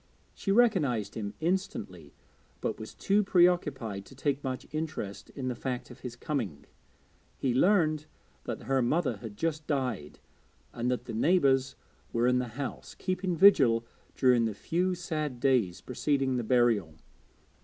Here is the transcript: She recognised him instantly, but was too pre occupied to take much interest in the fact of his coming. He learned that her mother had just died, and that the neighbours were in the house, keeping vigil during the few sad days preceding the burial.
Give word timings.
She 0.33 0.51
recognised 0.51 1.13
him 1.13 1.35
instantly, 1.39 2.15
but 2.59 2.79
was 2.79 2.95
too 2.95 3.23
pre 3.23 3.45
occupied 3.45 4.03
to 4.07 4.15
take 4.15 4.43
much 4.43 4.65
interest 4.71 5.29
in 5.35 5.47
the 5.47 5.53
fact 5.53 5.91
of 5.91 5.99
his 5.99 6.15
coming. 6.15 6.65
He 7.37 7.53
learned 7.53 8.07
that 8.45 8.63
her 8.63 8.81
mother 8.81 9.17
had 9.17 9.37
just 9.37 9.67
died, 9.67 10.17
and 10.73 10.89
that 10.89 11.05
the 11.05 11.13
neighbours 11.13 11.75
were 12.11 12.25
in 12.25 12.39
the 12.39 12.47
house, 12.57 12.95
keeping 12.95 13.35
vigil 13.35 13.85
during 14.15 14.45
the 14.45 14.55
few 14.55 14.95
sad 14.95 15.39
days 15.39 15.81
preceding 15.81 16.37
the 16.37 16.43
burial. 16.43 16.95